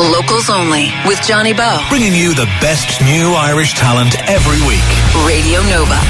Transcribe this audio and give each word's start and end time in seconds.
Locals 0.00 0.48
Only 0.48 0.88
with 1.04 1.20
Johnny 1.20 1.52
Bowe. 1.52 1.84
Bringing 1.90 2.14
you 2.14 2.32
the 2.32 2.46
best 2.60 3.02
new 3.02 3.34
Irish 3.36 3.74
talent 3.74 4.16
every 4.28 4.60
week. 4.66 4.80
Radio 5.26 5.60
Nova. 5.68 6.00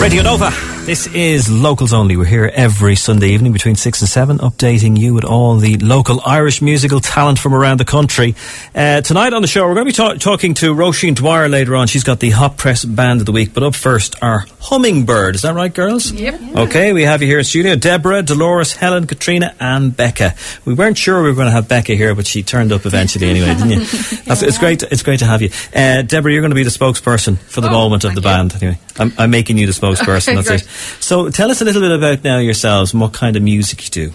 Radio 0.00 0.22
Nova. 0.22 0.71
This 0.84 1.06
is 1.14 1.48
Locals 1.48 1.92
Only. 1.92 2.16
We're 2.16 2.24
here 2.24 2.50
every 2.52 2.96
Sunday 2.96 3.28
evening 3.28 3.52
between 3.52 3.76
6 3.76 4.00
and 4.00 4.08
7, 4.08 4.38
updating 4.38 4.98
you 4.98 5.14
with 5.14 5.24
all 5.24 5.56
the 5.56 5.76
local 5.78 6.20
Irish 6.26 6.60
musical 6.60 6.98
talent 6.98 7.38
from 7.38 7.54
around 7.54 7.78
the 7.78 7.84
country. 7.84 8.34
Uh, 8.74 9.00
tonight 9.00 9.32
on 9.32 9.42
the 9.42 9.48
show, 9.48 9.62
we're 9.68 9.74
going 9.74 9.86
to 9.86 9.92
be 9.92 9.96
ta- 9.96 10.14
talking 10.14 10.54
to 10.54 10.74
Roisin 10.74 11.14
Dwyer 11.14 11.48
later 11.48 11.76
on. 11.76 11.86
She's 11.86 12.02
got 12.02 12.18
the 12.18 12.30
Hot 12.30 12.56
Press 12.56 12.84
Band 12.84 13.20
of 13.20 13.26
the 13.26 13.32
Week. 13.32 13.54
But 13.54 13.62
up 13.62 13.76
first, 13.76 14.20
our 14.24 14.44
Hvmmingbyrd. 14.60 15.36
Is 15.36 15.42
that 15.42 15.54
right, 15.54 15.72
girls? 15.72 16.10
Yep. 16.10 16.40
Okay, 16.56 16.92
we 16.92 17.04
have 17.04 17.22
you 17.22 17.28
here 17.28 17.38
in 17.38 17.44
studio. 17.44 17.76
Deborah, 17.76 18.22
Dolores, 18.22 18.74
Helen, 18.74 19.06
Catriona, 19.06 19.54
and 19.60 19.96
Becca. 19.96 20.34
We 20.64 20.74
weren't 20.74 20.98
sure 20.98 21.22
we 21.22 21.28
were 21.28 21.36
going 21.36 21.46
to 21.46 21.52
have 21.52 21.68
Becca 21.68 21.94
here, 21.94 22.16
but 22.16 22.26
she 22.26 22.42
turned 22.42 22.72
up 22.72 22.86
eventually 22.86 23.30
anyway, 23.30 23.54
didn't 23.54 23.70
you? 23.70 23.78
That's, 24.26 24.42
it's 24.42 24.58
great. 24.58 24.82
It's 24.82 25.04
great 25.04 25.20
to 25.20 25.26
have 25.26 25.42
you, 25.42 25.50
uh, 25.76 26.02
Deborah. 26.02 26.32
You're 26.32 26.42
going 26.42 26.50
to 26.50 26.56
be 26.56 26.64
the 26.64 26.70
spokesperson 26.70 27.38
for 27.38 27.60
the 27.60 27.68
Oh, 27.68 27.72
moment 27.72 28.02
of 28.02 28.16
the 28.16 28.20
thank 28.20 28.50
band. 28.52 28.62
Anyway, 28.62 28.78
I'm, 28.98 29.12
I'm 29.16 29.30
making 29.30 29.58
you 29.58 29.66
the 29.66 29.72
spokesperson. 29.80 30.34
That's 30.42 30.50
it. 30.64 30.68
So, 31.00 31.30
tell 31.30 31.50
us 31.50 31.60
a 31.60 31.64
little 31.64 31.82
bit 31.82 31.92
about 31.92 32.24
now 32.24 32.38
yourselves 32.38 32.92
and 32.92 33.00
what 33.00 33.12
kind 33.12 33.36
of 33.36 33.42
music 33.42 33.84
you 33.84 33.90
do. 33.90 34.12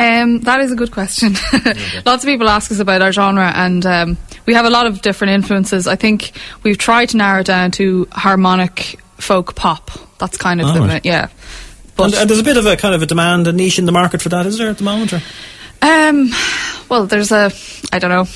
Um, 0.00 0.40
that 0.42 0.60
is 0.60 0.70
a 0.70 0.76
good 0.76 0.92
question. 0.92 1.32
Lots 2.06 2.22
of 2.22 2.26
people 2.28 2.48
ask 2.48 2.70
us 2.70 2.78
about 2.78 3.02
our 3.02 3.10
genre, 3.10 3.50
and 3.54 3.84
um, 3.84 4.16
we 4.46 4.54
have 4.54 4.64
a 4.64 4.70
lot 4.70 4.86
of 4.86 5.02
different 5.02 5.32
influences. 5.32 5.88
I 5.88 5.96
think 5.96 6.30
we've 6.62 6.78
tried 6.78 7.08
to 7.10 7.16
narrow 7.16 7.40
it 7.40 7.46
down 7.46 7.72
to 7.72 8.06
harmonic 8.12 9.00
folk 9.16 9.56
pop. 9.56 9.90
That's 10.18 10.36
kind 10.36 10.60
of 10.60 10.68
Oh, 10.68 10.72
the 10.74 10.80
right. 10.82 11.04
yeah. 11.04 11.28
And, 11.98 12.14
and 12.14 12.30
there's 12.30 12.38
a 12.38 12.44
bit 12.44 12.56
of 12.56 12.64
a 12.64 12.76
kind 12.76 12.94
of 12.94 13.02
a 13.02 13.06
demand, 13.06 13.48
a 13.48 13.52
niche 13.52 13.80
in 13.80 13.86
the 13.86 13.92
market 13.92 14.22
for 14.22 14.28
that, 14.28 14.46
is 14.46 14.56
there 14.58 14.68
at 14.70 14.78
the 14.78 14.84
moment? 14.84 15.12
Or? 15.14 15.20
um, 15.82 16.30
well, 16.88 17.06
there's 17.06 17.32
a 17.32 17.50
I 17.92 17.98
don't 17.98 18.10
know. 18.10 18.26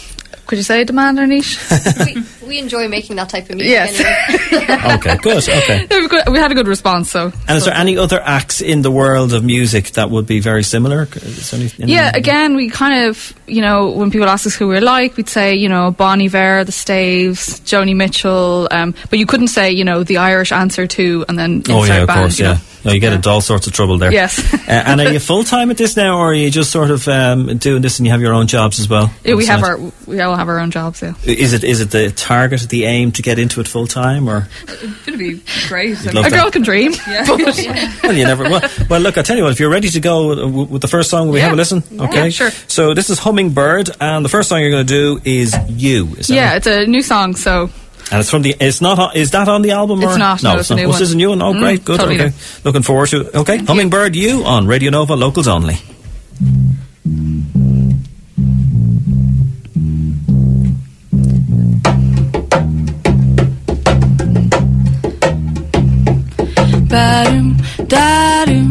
Could 0.46 0.56
you 0.58 0.64
say 0.64 0.82
demand 0.82 1.20
or 1.20 1.26
niche? 1.28 1.58
we, 2.42 2.48
we 2.48 2.58
enjoy 2.58 2.88
making 2.88 3.16
that 3.16 3.28
type 3.28 3.48
of 3.50 3.56
music. 3.56 3.68
Yes. 3.68 4.00
Anyway. 4.00 4.78
Okay, 4.94 5.16
good. 5.18 5.48
Okay. 5.48 5.86
We've 5.90 6.10
got- 6.10 6.30
we 6.30 6.38
had 6.38 6.50
a 6.50 6.54
good 6.54 6.68
response, 6.68 7.10
so. 7.10 7.32
And 7.48 7.56
is 7.58 7.64
there 7.64 7.74
any 7.74 7.96
other 7.98 8.20
acts 8.20 8.60
in 8.60 8.82
the 8.82 8.90
world 8.90 9.32
of 9.32 9.44
music 9.44 9.90
that 9.92 10.10
would 10.10 10.26
be 10.26 10.40
very 10.40 10.62
similar? 10.62 11.08
Is 11.14 11.50
there 11.50 11.60
any, 11.60 11.70
any- 11.80 11.92
Yeah, 11.92 12.10
again, 12.14 12.56
we 12.56 12.68
kind 12.68 13.08
of, 13.08 13.32
you 13.46 13.60
know, 13.62 13.90
when 13.90 14.10
people 14.10 14.28
ask 14.28 14.46
us 14.46 14.54
who 14.54 14.68
we're 14.68 14.80
like, 14.80 15.16
we'd 15.16 15.28
say, 15.28 15.54
you 15.54 15.68
know, 15.68 15.90
Bon 15.90 16.20
Iver, 16.20 16.64
the 16.64 16.72
Staves, 16.72 17.60
Joni 17.60 17.94
Mitchell, 17.96 18.68
um, 18.70 18.94
but 19.10 19.18
you 19.18 19.26
couldn't 19.26 19.48
say, 19.48 19.70
you 19.72 19.84
know, 19.84 20.02
the 20.04 20.18
Irish 20.18 20.52
answer 20.52 20.86
to, 20.86 21.24
and 21.28 21.38
then 21.38 21.62
Oh 21.68 21.84
yeah, 21.84 21.98
of 22.02 22.06
band, 22.08 22.20
course, 22.20 22.38
you 22.38 22.46
yeah. 22.46 22.52
know. 22.54 22.58
No, 22.84 22.90
you 22.92 22.98
get 22.98 23.10
Yeah. 23.10 23.16
into 23.16 23.30
all 23.30 23.40
sorts 23.40 23.68
of 23.68 23.72
trouble 23.72 23.96
there. 23.98 24.10
Yes. 24.12 24.52
uh, 24.54 24.58
and 24.68 25.00
are 25.00 25.12
you 25.12 25.20
full 25.20 25.44
time 25.44 25.70
at 25.70 25.76
this 25.76 25.96
now, 25.96 26.18
or 26.18 26.30
are 26.32 26.34
you 26.34 26.50
just 26.50 26.72
sort 26.72 26.90
of 26.90 27.06
um, 27.06 27.56
doing 27.58 27.80
this 27.80 28.00
and 28.00 28.06
you 28.06 28.12
have 28.12 28.20
your 28.20 28.32
own 28.34 28.48
jobs 28.48 28.80
as 28.80 28.88
well? 28.88 29.08
Yeah, 29.24 29.36
we 29.36 29.46
have 29.46 29.62
our 29.62 29.78
we 30.06 30.20
all 30.20 30.34
have 30.34 30.48
our 30.48 30.58
own 30.58 30.72
jobs. 30.72 31.00
Yeah, 31.00 31.14
Is 31.24 31.52
it 31.52 31.62
is 31.62 31.80
it 31.80 31.92
the 31.92 32.10
target, 32.32 32.60
the 32.68 32.84
aim 32.84 33.12
to 33.12 33.22
get 33.22 33.38
into 33.38 33.60
it 33.60 33.68
full 33.68 33.86
time, 33.86 34.28
or 34.28 34.48
it'd 35.06 35.18
be 35.18 35.42
great. 35.68 35.96
love 36.14 36.26
A 36.26 36.30
that. 36.30 36.32
girl 36.32 36.50
can 36.50 36.62
dream. 36.62 36.92
but- 37.26 37.38
well, 38.02 38.12
you 38.16 38.24
never. 38.24 38.44
Well, 38.44 38.62
well, 38.88 39.00
look, 39.00 39.16
I 39.18 39.22
tell 39.22 39.36
you 39.36 39.42
what. 39.44 39.52
If 39.52 39.60
you're 39.60 39.70
ready 39.70 39.88
to 39.90 40.00
go 40.00 40.48
with 40.70 40.80
the 40.82 40.88
first 40.88 41.10
song, 41.10 41.28
we 41.28 41.38
Yeah. 41.38 41.44
have 41.44 41.52
a 41.52 41.56
listen? 41.56 41.82
Okay, 42.00 42.24
Yeah, 42.24 42.28
sure. 42.30 42.50
So 42.68 42.94
this 42.94 43.10
is 43.10 43.18
Hvmmingbyrd, 43.20 43.96
and 44.00 44.24
the 44.24 44.28
first 44.28 44.48
song 44.48 44.60
you're 44.60 44.70
going 44.70 44.86
to 44.86 44.92
do 44.92 45.20
is 45.24 45.54
"You." 45.68 46.08
Is 46.18 46.26
that 46.28 46.34
yeah, 46.34 46.48
right? 46.48 46.56
it's 46.56 46.66
a 46.66 46.86
new 46.86 47.02
song, 47.02 47.34
so 47.36 47.70
And 48.10 48.20
it's 48.20 48.30
from 48.30 48.42
the. 48.42 48.54
It's 48.60 48.80
not. 48.80 48.98
on- 48.98 49.16
Is 49.16 49.30
that 49.32 49.48
on 49.48 49.62
the 49.62 49.70
album? 49.72 50.02
It's 50.02 50.14
or? 50.14 50.18
not, 50.18 50.42
no, 50.42 50.58
it's 50.58 50.70
a 50.70 50.74
new 50.74 50.84
Oh, 50.84 50.88
one. 50.88 50.98
this 50.98 51.08
is 51.08 51.14
a 51.14 51.16
new 51.16 51.30
one. 51.30 51.40
Oh, 51.42 51.52
Mm, 51.52 51.60
great, 51.60 51.84
good. 51.84 51.98
totally 51.98 52.16
okay, 52.20 52.28
new. 52.30 52.64
looking 52.64 52.82
forward 52.82 53.08
to 53.10 53.20
it. 53.22 53.34
Okay, 53.34 53.58
Hvmmingbyrd, 53.58 54.14
you 54.14 54.44
on 54.44 54.66
Radio 54.66 54.90
Nova, 54.90 55.14
locals 55.16 55.48
only. 55.48 55.76
Ba-dum, 66.92 67.56
da-dum, 67.88 68.68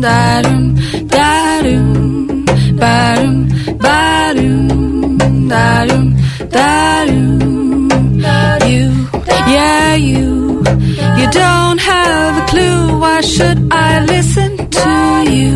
da-dum, 0.00 0.74
da-dum, 1.06 2.44
ba-dum, 2.80 3.36
ba-dum, 3.76 5.18
da-dum, 5.46 6.16
da-dum. 6.48 7.80
You, 8.72 8.88
yeah, 9.54 9.94
you, 9.96 10.64
you 11.18 11.26
don't 11.30 11.78
have 11.78 12.42
a 12.42 12.46
clue. 12.48 12.98
Why 13.00 13.20
should 13.20 13.58
I 13.70 14.00
listen 14.06 14.56
to 14.78 15.24
you? 15.36 15.54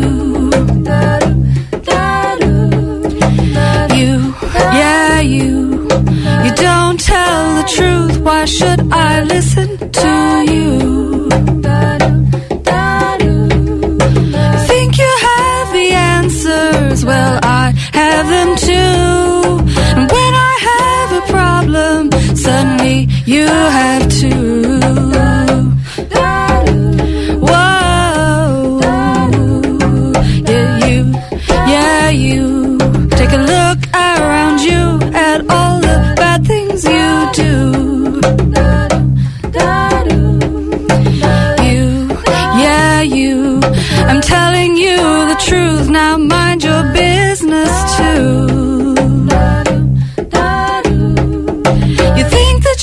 You, 3.99 4.35
yeah, 4.79 5.19
you, 5.21 5.87
you 6.45 6.51
don't 6.67 6.99
tell 6.99 7.55
the 7.55 7.65
truth. 7.75 8.19
Why 8.19 8.45
should 8.45 8.81
I 8.93 9.23
listen 9.23 9.91
to 9.91 10.45
you? 10.53 10.80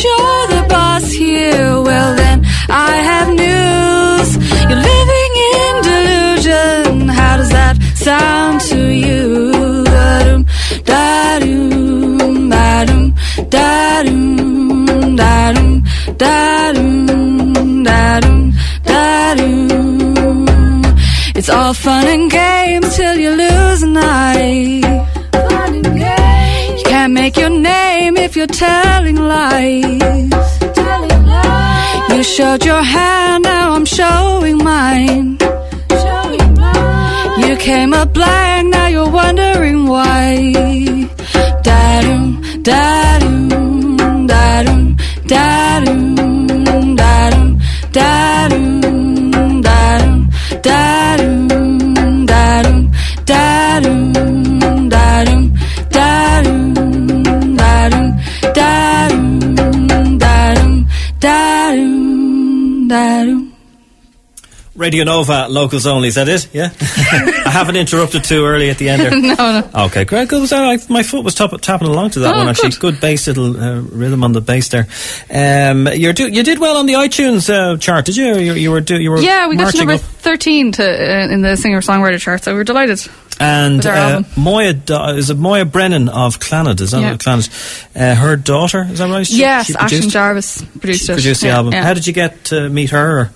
your 0.05 0.28
name 28.39 28.47
if 28.47 28.47
you're 28.47 28.47
telling 28.47 29.17
lies. 29.17 30.61
You 32.11 32.23
showed 32.23 32.65
your 32.65 32.83
hand, 32.83 33.45
now 33.45 33.73
I'm 33.73 33.85
showing 33.85 34.59
mine. 34.59 35.39
You 37.39 37.57
came 37.57 37.93
up 37.95 38.13
blank, 38.13 38.69
now 38.73 38.87
you're 38.89 39.11
wondering 39.11 39.87
why. 39.87 40.53
Da-dum, 41.63 42.43
da-dum, 42.63 44.27
da-dum, 44.27 44.97
da-dum, 45.27 46.15
Radio 64.89 65.05
Nova, 65.05 65.49
locals 65.49 65.87
only. 65.87 66.09
Is 66.09 66.15
that 66.15 66.29
it? 66.31 66.49
Yeah. 66.55 66.71
I 66.81 67.51
haven't 67.51 67.77
interrupted 67.77 68.25
too 68.25 68.47
early 68.47 68.71
at 68.71 68.79
the 68.79 68.89
end 68.89 69.03
there. 69.03 69.11
no, 69.37 69.61
no. 69.61 69.85
Okay, 69.87 70.05
great. 70.07 70.29
Good. 70.31 70.41
Was 70.41 70.49
that, 70.49 70.63
I, 70.65 70.79
my 70.91 71.03
foot 71.03 71.25
was 71.25 71.35
top, 71.35 71.61
tapping 71.61 71.89
along 71.89 72.13
to 72.13 72.21
that 72.21 72.35
Oh, 72.35 72.39
one 72.39 72.49
actually. 72.49 72.71
good. 72.71 72.81
Good 72.95 73.01
bass 73.03 73.27
little 73.27 73.55
uh, 73.61 73.81
rhythm 73.83 74.25
on 74.25 74.33
the 74.33 74.41
bass 74.41 74.69
there. 74.71 74.87
Um, 75.31 75.87
you're 75.93 76.15
do, 76.15 76.27
you 76.29 76.43
did 76.43 76.59
well 76.59 76.79
on 76.79 76.87
the 76.87 76.95
iTunes 76.95 77.51
uh, 77.53 77.77
chart, 77.77 78.07
did 78.07 78.17
you? 78.17 78.39
You, 78.39 78.55
you 78.55 78.71
were 78.71 78.81
do, 78.81 78.99
you 78.99 79.11
were 79.11 79.19
Yeah, 79.21 79.47
we 79.49 79.57
got 79.59 79.73
to 79.73 79.77
number 79.77 79.93
up. 79.93 80.01
13 80.01 80.73
to, 80.73 80.83
uh, 80.83 81.29
in 81.29 81.43
the 81.43 81.55
singer 81.57 81.83
songwriter 81.83 82.19
chart, 82.19 82.45
so 82.45 82.55
we 82.55 82.61
are 82.61 82.65
delighted. 82.65 83.07
And 83.41 83.85
uh. 83.85 84.23
Moya 84.39 84.73
Do- 84.73 85.11
is 85.11 85.29
it 85.29 85.37
Moya 85.37 85.67
Brennan 85.67 86.09
of 86.09 86.39
Clannad? 86.41 86.81
Is 86.81 86.93
that 86.93 87.01
Yeah. 87.03 87.15
Clannad? 87.17 87.49
Uh, 87.95 88.15
her 88.15 88.37
daughter 88.37 88.87
is 88.91 88.99
that 89.01 89.11
right? 89.11 89.27
She- 89.27 89.37
yes, 89.39 89.67
she 89.67 89.75
Aisling 89.75 90.11
Jarvis 90.11 90.63
produced 90.81 91.05
she 91.07 91.13
it. 91.13 91.17
produced 91.17 91.41
the 91.43 91.49
Yeah, 91.49 91.57
album. 91.59 91.73
yeah. 91.75 91.85
How 91.85 91.93
did 91.95 92.07
you 92.07 92.13
get 92.15 92.45
to 92.47 92.69
meet 92.71 92.91
her? 92.91 93.31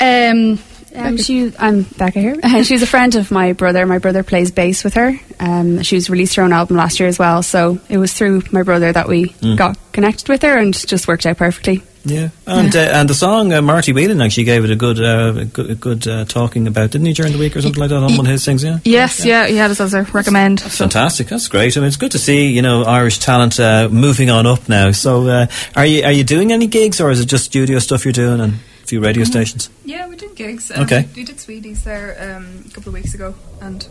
Or? 0.00 0.30
Um, 0.30 0.58
Um, 0.94 1.18
she, 1.18 1.52
I'm 1.58 1.82
Becca 1.82 2.18
here. 2.20 2.36
Uh, 2.42 2.62
she's 2.62 2.80
a 2.82 2.86
friend 2.86 3.14
of 3.16 3.30
my 3.30 3.52
brother. 3.52 3.84
My 3.84 3.98
brother 3.98 4.22
plays 4.22 4.50
bass 4.50 4.82
with 4.82 4.94
her. 4.94 5.12
Um, 5.38 5.82
she's 5.82 6.08
released 6.08 6.36
her 6.36 6.42
own 6.42 6.54
album 6.54 6.78
last 6.78 6.98
year 6.98 7.06
as 7.06 7.18
well. 7.18 7.42
So 7.42 7.78
it 7.90 7.98
was 7.98 8.14
through 8.14 8.44
my 8.50 8.62
brother 8.62 8.90
that 8.92 9.06
we 9.06 9.26
Mm. 9.42 9.58
got 9.58 9.76
connected 9.92 10.26
with 10.30 10.40
her 10.40 10.56
and 10.56 10.72
just 10.88 11.06
worked 11.06 11.26
out 11.26 11.36
perfectly. 11.36 11.82
Yeah, 12.06 12.28
and 12.46 12.74
uh, 12.74 12.78
and 12.78 13.10
the 13.10 13.14
song 13.14 13.52
uh, 13.52 13.60
Marty 13.60 13.92
Whelan 13.92 14.22
actually 14.22 14.44
gave 14.44 14.64
it 14.64 14.70
a 14.70 14.76
good 14.76 14.98
uh, 14.98 15.34
a 15.40 15.44
good, 15.44 15.70
a 15.70 15.74
good 15.74 16.08
uh, 16.08 16.24
talking 16.24 16.66
about, 16.66 16.92
didn't 16.92 17.08
he 17.08 17.12
during 17.12 17.32
the 17.32 17.38
week 17.38 17.56
or 17.56 17.60
something 17.60 17.80
like 17.80 17.90
that 17.90 17.96
on 17.96 18.16
one 18.16 18.24
of 18.26 18.32
his 18.32 18.44
things? 18.44 18.62
Yeah. 18.64 18.78
yes, 18.84 19.22
yeah, 19.24 19.46
he 19.48 19.56
had 19.56 19.70
us 19.72 19.80
as 19.80 19.92
a 19.92 20.04
recommend. 20.04 20.60
So. 20.60 20.68
Fantastic! 20.84 21.26
That's 21.28 21.48
great. 21.48 21.76
I 21.76 21.80
mean, 21.80 21.88
it's 21.88 21.96
good 21.98 22.12
to 22.12 22.18
see 22.18 22.46
you 22.46 22.62
know 22.62 22.84
Irish 22.84 23.18
talent 23.18 23.58
uh, 23.60 23.88
moving 23.90 24.30
on 24.30 24.46
up 24.46 24.66
now. 24.68 24.92
So, 24.92 25.26
uh, 25.26 25.46
are 25.74 25.84
you 25.84 26.04
are 26.04 26.12
you 26.12 26.22
doing 26.24 26.52
any 26.52 26.68
gigs 26.68 27.00
or 27.00 27.10
is 27.10 27.20
it 27.20 27.26
just 27.26 27.44
studio 27.46 27.80
stuff 27.80 28.04
you're 28.06 28.12
doing 28.12 28.40
and 28.40 28.54
a 28.86 28.88
few 28.88 29.00
radio 29.00 29.24
stations? 29.24 29.68
Yeah, 29.84 30.06
we 30.08 30.14
did 30.16 30.36
gigs. 30.36 30.70
Um, 30.70 30.82
Okay. 30.84 31.08
We 31.16 31.24
did 31.24 31.40
Sweeney's 31.40 31.82
there 31.82 32.16
um, 32.36 32.62
a 32.66 32.70
couple 32.70 32.90
of 32.90 32.94
weeks 32.94 33.14
ago, 33.14 33.34
and 33.60 33.86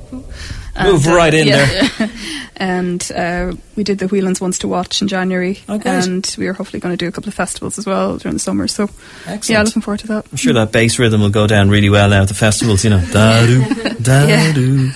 Move 0.81 1.05
right 1.07 1.33
in 1.33 1.47
yeah, 1.47 1.65
there. 1.65 1.89
yeah. 1.99 2.07
and 2.55 3.11
uh, 3.13 3.53
we 3.75 3.83
did 3.83 3.99
the 3.99 4.07
Whelan's 4.07 4.39
Ones 4.39 4.57
to 4.59 4.67
Watch 4.69 5.01
in 5.01 5.09
January, 5.09 5.59
Oh, 5.67 5.81
and 5.83 6.33
we 6.37 6.47
are 6.47 6.53
hopefully 6.53 6.79
going 6.79 6.93
to 6.93 6.97
do 6.97 7.07
a 7.09 7.11
couple 7.11 7.27
of 7.27 7.33
festivals 7.33 7.77
as 7.77 7.85
well 7.85 8.17
during 8.17 8.35
the 8.35 8.39
summer. 8.39 8.67
So, 8.69 8.83
Excellent. 9.25 9.49
yeah, 9.49 9.61
looking 9.63 9.81
forward 9.81 9.99
to 10.01 10.07
that. 10.07 10.25
I'm 10.31 10.37
sure 10.37 10.53
that 10.53 10.71
bass 10.71 10.97
rhythm 10.97 11.19
will 11.21 11.29
go 11.29 11.45
down 11.47 11.69
really 11.69 11.89
well 11.89 12.07
now 12.09 12.21
at 12.21 12.29
the 12.29 12.33
festivals, 12.33 12.83
you 12.85 12.89
know. 12.91 13.03
Da 13.11 13.45
do, 13.45 13.65
da 14.01 14.53
do. 14.53 14.91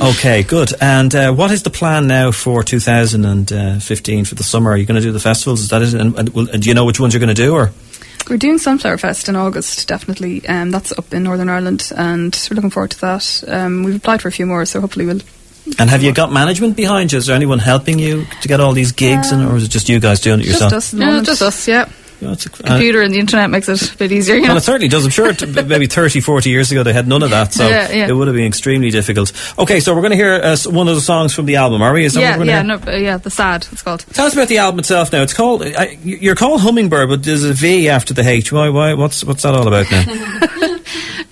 Okay, 0.00 0.44
good. 0.44 0.72
And 0.80 1.12
uh, 1.14 1.32
what 1.32 1.50
is 1.50 1.64
the 1.64 1.70
plan 1.70 2.06
now 2.06 2.30
for 2.30 2.62
2015 2.62 4.24
for 4.24 4.34
the 4.36 4.42
summer? 4.44 4.70
Are 4.70 4.76
you 4.76 4.86
going 4.86 5.00
to 5.00 5.06
do 5.06 5.12
the 5.12 5.18
festivals? 5.20 5.60
Is 5.62 5.68
that 5.70 5.82
it? 5.82 5.94
And, 5.94 6.16
and, 6.16 6.28
and 6.36 6.62
do 6.62 6.68
you 6.68 6.74
know 6.74 6.84
which 6.84 7.00
ones 7.00 7.14
you're 7.14 7.20
going 7.20 7.34
to 7.34 7.42
do? 7.42 7.52
Or 7.54 7.72
We're 8.28 8.36
doing 8.36 8.58
Sunflower 8.58 8.98
Fest 8.98 9.28
in 9.28 9.36
August, 9.36 9.88
definitely. 9.88 10.46
Um, 10.46 10.70
that's 10.70 10.92
up 10.92 11.12
in 11.12 11.24
Northern 11.24 11.48
Ireland, 11.48 11.90
and 11.96 12.36
we're 12.50 12.54
looking 12.54 12.70
forward 12.70 12.92
to 12.92 13.00
that. 13.00 13.44
Um, 13.48 13.82
we've 13.82 13.96
applied 13.96 14.22
for 14.22 14.28
a 14.28 14.32
few 14.32 14.46
more, 14.46 14.64
so 14.64 14.80
hopefully 14.80 15.06
we'll. 15.06 15.20
and 15.78 15.90
have 15.90 16.02
you 16.02 16.12
got 16.12 16.32
management 16.32 16.76
behind 16.76 17.12
you? 17.12 17.18
Is 17.18 17.26
there 17.26 17.34
anyone 17.36 17.58
helping 17.58 17.98
you 17.98 18.26
to 18.42 18.48
get 18.48 18.60
all 18.60 18.72
these 18.72 18.92
gigs, 18.92 19.32
and, 19.32 19.44
or 19.48 19.56
is 19.56 19.64
it 19.64 19.70
just 19.70 19.88
you 19.88 19.98
guys 19.98 20.20
doing 20.20 20.40
it 20.40 20.46
yourself? 20.46 20.70
Just 20.70 20.94
us. 20.94 20.94
at 20.94 21.00
the 21.00 21.12
Yeah, 21.12 21.22
just 21.22 21.42
us, 21.42 21.68
yeah. 21.68 21.88
Yeah, 22.20 22.32
it's 22.32 22.46
a- 22.46 22.50
uh, 22.50 22.68
Computer 22.68 23.00
and 23.02 23.14
the 23.14 23.18
internet 23.18 23.48
makes 23.50 23.68
it 23.68 23.92
a 23.94 23.96
bit 23.96 24.12
easier, 24.12 24.34
you 24.36 24.42
know. 24.42 24.48
Well, 24.48 24.56
it 24.58 24.62
certainly 24.62 24.88
does. 24.88 25.04
I'm 25.04 25.10
sure 25.10 25.30
it, 25.30 25.66
maybe 25.66 25.86
30, 25.86 26.20
40 26.20 26.50
years 26.50 26.70
ago 26.70 26.82
they 26.82 26.92
had 26.92 27.08
none 27.08 27.22
of 27.22 27.30
that, 27.30 27.52
so 27.54 27.66
Yeah, 27.68 27.90
yeah. 27.90 28.08
it 28.08 28.12
would 28.12 28.28
have 28.28 28.36
been 28.36 28.46
extremely 28.46 28.90
difficult. 28.90 29.32
Okay, 29.58 29.80
so 29.80 29.94
we're 29.94 30.02
going 30.02 30.10
to 30.12 30.16
hear 30.16 30.34
uh, 30.34 30.56
one 30.66 30.88
of 30.88 30.94
the 30.94 31.00
songs 31.00 31.34
from 31.34 31.46
the 31.46 31.56
album, 31.56 31.80
are 31.82 31.92
we? 31.92 32.06
Yeah, 32.08 32.42
yeah, 32.42 32.62
no, 32.62 32.74
uh, 32.74 32.90
yeah, 32.96 33.16
the 33.16 33.30
sad 33.30 33.66
it's 33.72 33.82
called. 33.82 34.04
Tell 34.12 34.26
us 34.26 34.34
about 34.34 34.48
the 34.48 34.58
album 34.58 34.78
itself 34.80 35.12
now. 35.12 35.22
It's 35.22 35.32
called, 35.34 35.62
uh, 35.62 35.86
you're 36.02 36.34
called 36.34 36.60
Hvmmingbyrd, 36.60 37.08
but 37.08 37.22
there's 37.22 37.44
a 37.44 37.52
V 37.54 37.88
after 37.88 38.12
the 38.14 38.22
H. 38.28 38.52
Why, 38.52 38.68
why, 38.68 38.94
what's, 38.94 39.24
what's 39.24 39.42
that 39.42 39.54
all 39.54 39.66
about 39.66 39.90
now? 39.90 40.66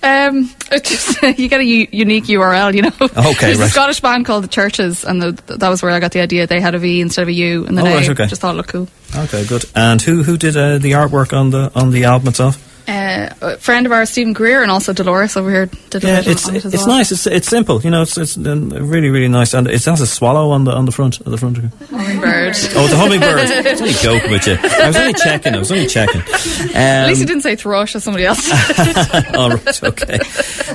Um, 0.01 0.49
just 0.83 1.21
you 1.23 1.49
get 1.49 1.59
a 1.59 1.63
u- 1.65 1.87
unique 1.91 2.25
URL, 2.25 2.73
you 2.73 2.83
know. 2.83 2.91
Okay, 3.01 3.47
There's 3.47 3.59
right. 3.59 3.67
a 3.67 3.69
Scottish 3.69 3.99
band 3.99 4.25
called 4.25 4.43
the 4.45 4.47
CHVRCHES, 4.47 5.03
and 5.05 5.21
the, 5.21 5.31
that 5.57 5.67
was 5.69 5.81
where 5.81 5.91
I 5.91 5.99
got 5.99 6.11
the 6.13 6.21
idea. 6.21 6.47
They 6.47 6.61
had 6.61 6.73
a 6.75 6.79
V 6.79 7.01
instead 7.01 7.23
of 7.23 7.27
a 7.27 7.33
U 7.33 7.65
in 7.65 7.75
the 7.75 7.81
Oh, 7.81 7.85
name. 7.85 7.95
right, 7.97 8.09
okay. 8.09 8.27
Just 8.27 8.39
thought 8.41 8.53
it 8.53 8.57
looked 8.57 8.69
cool. 8.69 8.87
okay, 9.15 9.45
good. 9.45 9.65
And 9.75 10.01
who, 10.01 10.23
who 10.23 10.37
did 10.37 10.55
uh, 10.55 10.77
the 10.77 10.91
artwork 10.91 11.37
on 11.37 11.49
the, 11.49 11.71
on 11.75 11.91
the 11.91 12.05
album 12.05 12.29
itself? 12.29 12.65
Uh, 12.89 13.29
a 13.41 13.57
friend 13.57 13.85
of 13.85 13.91
ours, 13.91 14.09
Stephen 14.09 14.33
Greer, 14.33 14.63
and 14.63 14.71
also 14.71 14.93
Dolores 14.93 15.37
over 15.37 15.51
here 15.51 15.67
did 15.91 16.03
Yeah, 16.03 16.21
it's 16.25 16.47
it 16.49 16.65
it's 16.65 16.75
well. 16.77 16.87
nice. 16.97 17.11
It's 17.11 17.27
it's 17.27 17.47
simple. 17.47 17.79
You 17.81 17.91
know, 17.91 18.01
it's 18.01 18.17
it's 18.17 18.35
um, 18.37 18.69
really 18.69 19.09
really 19.09 19.27
nice, 19.27 19.53
and 19.53 19.67
it 19.67 19.85
has 19.85 20.01
a 20.01 20.07
swallow 20.07 20.49
on 20.49 20.63
the 20.63 20.71
on 20.71 20.85
the 20.85 20.91
front 20.91 21.21
on 21.25 21.31
the 21.31 21.37
front. 21.37 21.57
Hummingbird. 21.57 22.55
Oh, 22.75 22.87
the 22.87 22.97
hummingbird. 22.97 23.39
I 23.67 23.71
was 23.71 23.81
only 23.81 23.93
joking 23.93 24.31
with 24.31 24.47
you. 24.47 24.57
I 24.61 24.87
was 24.87 24.95
only 24.95 25.13
checking. 25.13 25.53
I 25.53 25.59
was 25.59 25.71
only 25.71 25.85
checking. 25.87 26.21
Um, 26.21 26.75
At 26.75 27.07
least 27.09 27.19
he 27.21 27.25
didn't 27.27 27.43
say 27.43 27.55
thrush 27.55 27.95
as 27.95 28.03
somebody 28.03 28.25
else. 28.25 28.49
All 29.35 29.49
right, 29.51 29.83
okay. 29.83 30.19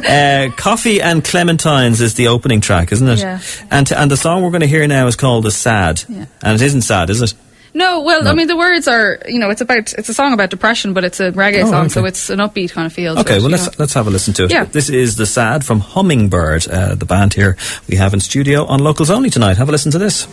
Uh, 0.07 0.55
Coffee 0.57 1.01
and 1.03 1.25
Clementines 1.25 2.01
is 2.01 2.15
the 2.15 2.29
opening 2.29 2.61
track, 2.61 2.93
isn't 2.93 3.09
it? 3.09 3.19
Yeah. 3.19 3.41
And 3.73 3.91
and 3.93 4.09
the 4.11 4.17
song 4.17 4.43
we're 4.43 4.51
going 4.51 4.61
to 4.61 4.67
hear 4.69 4.87
now 4.87 5.07
is 5.09 5.17
called 5.17 5.45
"The 5.45 5.51
Sad," 5.51 6.05
Yeah. 6.09 6.27
and 6.43 6.55
it 6.61 6.65
isn't 6.65 6.83
sad, 6.83 7.11
is 7.11 7.23
it? 7.23 7.35
No, 7.77 8.03
well, 8.03 8.23
No. 8.23 8.31
I 8.31 8.35
mean, 8.35 8.47
the 8.47 8.57
words 8.57 8.87
are, 8.87 9.19
you 9.27 9.39
know, 9.41 9.51
it's 9.51 9.61
about, 9.61 9.93
it's 9.95 10.09
a 10.09 10.15
song 10.15 10.33
about 10.33 10.51
depression, 10.51 10.95
but 10.95 11.03
it's 11.05 11.19
a 11.19 11.33
reggae 11.33 11.65
Oh, 11.65 11.71
song, 11.71 11.81
okay. 11.87 11.89
so 11.89 12.05
it's 12.05 12.31
an 12.31 12.39
upbeat 12.39 12.71
kind 12.71 12.87
of 12.87 12.93
feel. 12.93 13.19
Okay, 13.19 13.37
it, 13.39 13.41
well 13.43 13.51
let's 13.51 13.67
know. 13.67 13.73
let's 13.79 13.95
have 13.95 14.07
a 14.07 14.11
listen 14.11 14.33
to 14.35 14.45
it. 14.45 14.53
Yeah. 14.53 14.65
This 14.65 14.89
is 14.89 15.17
"The 15.17 15.27
Sad" 15.27 15.65
from 15.65 15.81
Hvmmingbyrd, 15.83 16.73
uh, 16.73 16.95
the 16.95 17.05
band 17.05 17.35
here 17.35 17.57
we 17.89 17.97
have 17.97 18.15
in 18.15 18.21
studio 18.21 18.65
on 18.67 18.79
Locals 18.81 19.11
Only 19.11 19.29
tonight. 19.31 19.57
Have 19.57 19.69
a 19.69 19.73
listen 19.73 19.91
to 19.93 19.99
this. 19.99 20.27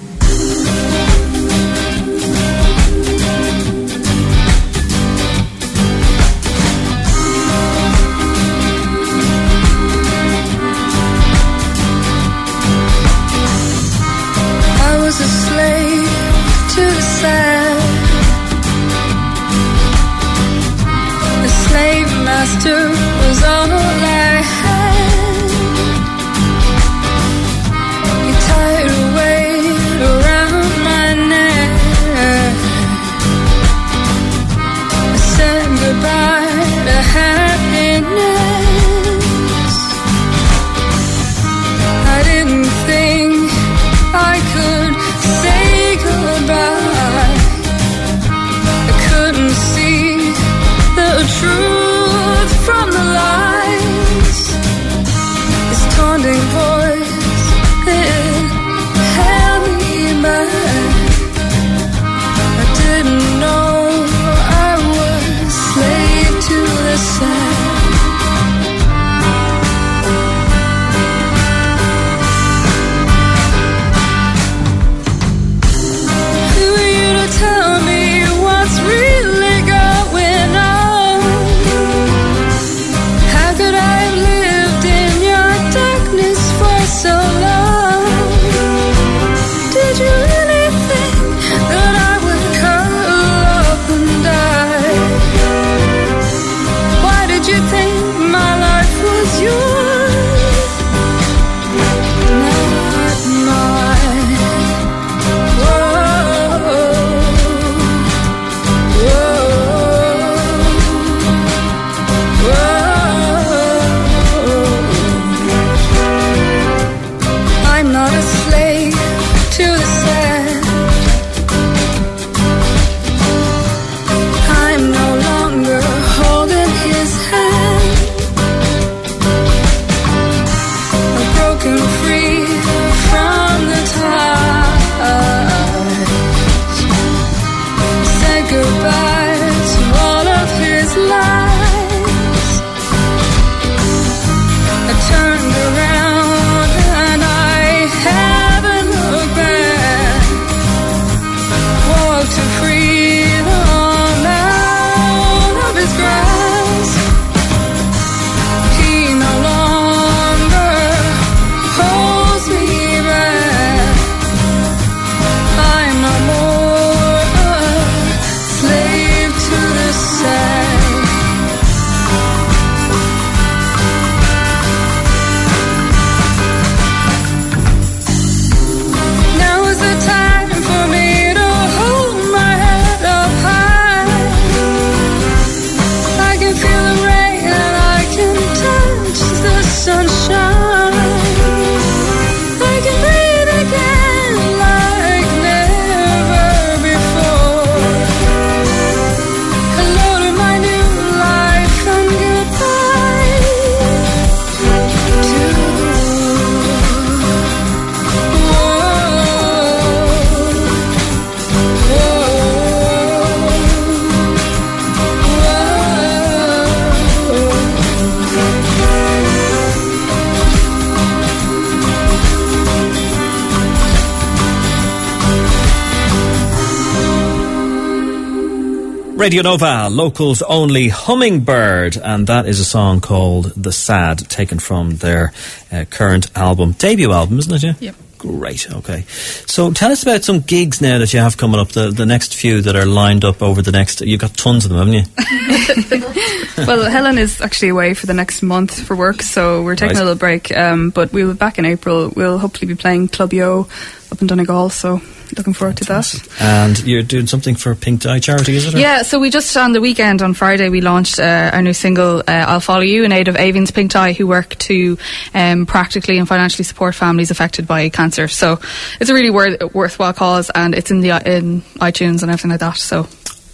Radio 229.22 229.44
Nova, 229.44 229.88
locals 229.92 230.42
only 230.42 230.90
Hvmmingbyrd, 230.90 232.02
and 232.04 232.26
that 232.26 232.48
is 232.48 232.60
a 232.60 232.66
song 232.66 233.02
called 233.02 233.54
The 233.56 233.72
Sad, 233.72 234.18
taken 234.18 234.58
from 234.58 234.96
their 234.96 235.32
uh, 235.72 235.86
current 235.92 236.36
album, 236.36 236.72
debut 236.72 237.12
album, 237.12 237.38
isn't 237.38 237.54
it? 237.54 237.62
Yeah. 237.64 237.74
Yep. 237.80 237.96
Great. 238.18 238.72
Okay. 238.72 239.02
So 239.46 239.72
tell 239.74 239.92
us 239.92 240.02
about 240.02 240.24
some 240.24 240.40
gigs 240.40 240.82
now 240.82 240.98
that 240.98 241.14
you 241.14 241.20
have 241.20 241.38
coming 241.38 241.60
up. 241.60 241.70
The 241.70 241.92
the 241.92 242.08
next 242.08 242.34
few 242.34 242.62
that 242.64 242.76
are 242.76 242.86
lined 242.88 243.24
up 243.24 243.44
over 243.44 243.62
the 243.62 243.72
next. 243.72 244.02
You've 244.02 244.22
got 244.22 244.34
tons 244.36 244.66
of 244.66 244.72
them, 244.72 244.88
haven't 244.88 245.06
you? 245.06 246.56
well, 246.66 246.90
Helen 246.90 247.20
is 247.20 247.42
actually 247.42 247.70
away 247.70 247.94
for 247.94 248.08
the 248.08 248.16
next 248.16 248.42
month 248.42 248.84
for 248.88 248.96
work, 248.96 249.22
so 249.22 249.62
we're 249.62 249.76
taking 249.76 249.98
Right. 249.98 250.02
a 250.02 250.06
little 250.06 250.20
break. 250.20 250.56
Um, 250.58 250.90
but 250.90 251.14
we'll 251.14 251.34
be 251.34 251.38
back 251.38 251.60
in 251.60 251.66
April. 251.66 252.12
We'll 252.16 252.40
hopefully 252.40 252.74
be 252.74 252.76
playing 252.76 253.10
Club 253.10 253.34
Yo 253.34 253.68
up 254.12 254.20
in 254.20 254.28
Donegal, 254.28 254.70
so 254.72 255.00
looking 255.38 255.54
forward 255.54 255.78
to 255.78 255.86
that. 255.86 256.28
And 256.40 256.80
you're 256.86 257.04
doing 257.04 257.28
something 257.28 257.56
for 257.56 257.76
Pink 257.76 258.02
Tie 258.02 258.20
charity, 258.20 258.56
is 258.56 258.66
it? 258.68 258.76
or- 258.76 258.80
Yeah, 258.80 259.02
so 259.04 259.20
we 259.20 259.30
just 259.30 259.56
on 259.58 259.74
the 259.74 259.82
weekend 259.82 260.22
on 260.22 260.34
Friday 260.34 260.70
we 260.70 260.82
launched 260.82 261.20
uh, 261.20 261.52
our 261.54 261.62
new 261.62 261.74
single 261.74 262.20
uh, 262.20 262.24
"I'll 262.48 262.60
Follow 262.60 262.82
You" 262.82 263.04
in 263.04 263.12
aid 263.12 263.28
of 263.28 263.36
Aoibhinn's 263.36 263.72
Pink 263.72 263.92
Tie, 263.92 264.14
who 264.14 264.28
work 264.28 264.56
to 264.60 264.98
um, 265.34 265.66
practically 265.66 266.18
and 266.18 266.28
financially 266.28 266.64
support 266.64 266.96
families 266.96 267.32
affected 267.32 267.68
by 267.68 267.90
cancer. 267.90 268.28
So 268.28 268.60
it's 269.00 269.10
a 269.10 269.14
really 269.14 269.30
wor- 269.30 269.58
worthwhile 269.74 270.14
cause, 270.14 270.50
and 270.54 270.76
it's 270.76 270.92
in 270.92 271.02
the 271.02 271.10
in 271.26 271.62
iTunes 271.80 272.22
and 272.22 272.32
everything 272.32 272.52
like 272.52 272.60
that. 272.62 272.78
So 272.78 273.08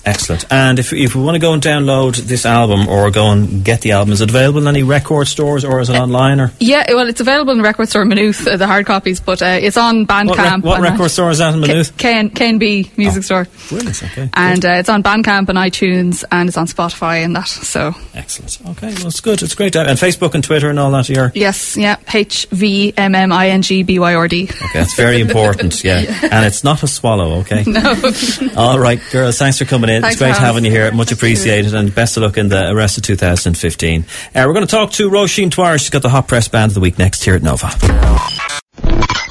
Excellent. 0.08 0.46
And 0.52 0.80
if 0.80 0.94
if 0.94 1.16
we 1.16 1.22
want 1.22 1.36
to 1.36 1.40
go 1.40 1.54
and 1.54 1.62
download 1.62 2.16
this 2.16 2.46
album 2.46 2.88
or 2.88 3.12
go 3.12 3.32
and 3.32 3.64
get 3.64 3.82
the 3.82 3.92
album, 3.92 4.14
is 4.14 4.22
it 4.22 4.30
available 4.30 4.62
in 4.62 4.68
any 4.68 4.84
record 4.84 5.28
stores 5.28 5.66
or 5.66 5.80
is 5.82 5.90
it 5.90 5.96
online 5.98 6.40
or? 6.40 6.52
yeah, 6.60 6.86
well, 6.94 7.08
it's 7.08 7.20
available 7.22 7.52
in 7.52 7.58
the 7.58 7.64
record 7.64 7.90
store 7.90 8.06
Maynooth, 8.06 8.48
uh, 8.48 8.56
the 8.58 8.68
hard 8.68 8.86
copies, 8.86 9.20
but 9.20 9.42
uh, 9.42 9.58
it's 9.62 9.76
on 9.78 10.08
Bandcamp. 10.08 10.30
What, 10.30 10.38
rec- 10.38 10.64
what 10.64 10.76
and 10.78 10.86
that. 10.86 10.92
record 10.94 11.12
store 11.12 11.30
is 11.32 11.40
that 11.40 11.54
in 11.54 11.60
Maynooth? 11.60 11.98
K- 11.98 12.30
K&B 12.30 12.92
Music 12.98 13.20
Oh. 13.20 13.22
Store. 13.22 13.48
Brilliant. 13.70 14.02
Okay. 14.04 14.30
And 14.34 14.64
uh, 14.66 14.70
it's 14.80 14.90
on 14.90 15.04
Bandcamp 15.04 15.50
and 15.50 15.58
iTunes, 15.58 16.24
and 16.32 16.48
it's 16.48 16.58
on 16.58 16.68
Spotify 16.68 17.24
and 17.26 17.36
that. 17.36 17.48
So 17.48 17.94
Excellent. 18.16 18.60
Okay. 18.78 18.94
Well, 18.96 19.08
it's 19.08 19.20
good. 19.22 19.42
It's 19.44 19.56
great. 19.56 19.74
To 19.74 19.80
have. 19.80 19.88
And 19.88 20.00
Facebook 20.00 20.34
and 20.36 20.44
Twitter 20.44 20.70
and 20.70 20.80
all 20.80 20.92
that. 20.92 21.10
You're 21.10 21.32
yes, 21.36 21.76
yeah, 21.76 21.98
H 22.14 22.48
V 22.52 22.94
M 22.96 23.14
M 23.14 23.32
I 23.34 23.50
N 23.50 23.62
G 23.62 23.84
B 23.84 24.00
Y 24.00 24.16
R 24.16 24.28
D. 24.30 24.44
okay. 24.46 24.68
That's 24.74 24.96
very 24.96 25.20
important. 25.22 25.76
Yeah. 25.84 25.98
And 26.32 26.46
it's 26.46 26.64
not 26.64 26.82
a 26.84 26.88
swallow. 26.88 27.40
Okay. 27.42 27.64
No. 27.66 27.96
All 28.58 28.80
right, 28.80 29.00
girls. 29.12 29.38
Thanks 29.38 29.58
for 29.60 29.66
coming 29.66 29.90
in. 29.90 29.97
Thanks 30.04 30.16
it's 30.16 30.22
great 30.22 30.36
for 30.36 30.42
having 30.42 30.58
having 30.58 30.66
you 30.66 30.72
here. 30.72 30.92
Much 30.92 31.12
appreciated, 31.12 31.74
and 31.74 31.94
best 31.94 32.18
of 32.18 32.24
luck 32.24 32.38
in 32.38 32.50
the 32.50 32.74
rest 32.76 32.98
of 32.98 33.04
2015. 33.04 34.02
Uh, 34.04 34.44
we're 34.48 34.54
going 34.54 34.66
to 34.66 34.72
talk 34.72 34.92
to 34.94 35.10
Roisin 35.10 35.50
Dwyer. 35.50 35.78
She's 35.78 35.90
got 35.90 36.02
the 36.02 36.10
Hot 36.10 36.28
Press 36.28 36.48
Band 36.48 36.72
of 36.72 36.74
the 36.74 36.80
Week 36.80 36.98
next 36.98 37.24
here 37.24 37.36
at 37.36 37.44
Nova. 37.44 37.68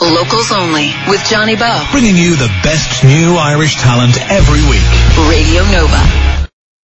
Locals 0.01 0.53
only 0.53 0.93
with 1.09 1.25
Johnny 1.29 1.57
Bowe. 1.57 1.89
Bringing 1.91 2.17
you 2.17 2.37
the 2.37 2.49
best 2.63 3.03
new 3.03 3.37
Irish 3.37 3.75
talent 3.77 4.17
every 4.31 4.63
week. 4.69 4.87
Radio 5.29 5.65
Nova. 5.73 6.36